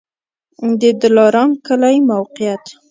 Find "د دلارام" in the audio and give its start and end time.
0.79-1.51